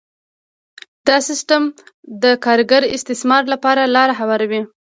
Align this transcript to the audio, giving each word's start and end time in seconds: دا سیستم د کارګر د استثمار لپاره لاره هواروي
دا 1.07 1.17
سیستم 1.27 1.63
د 2.23 2.25
کارګر 2.45 2.81
د 2.89 2.91
استثمار 2.95 3.43
لپاره 3.53 3.91
لاره 3.95 4.13
هواروي 4.21 4.61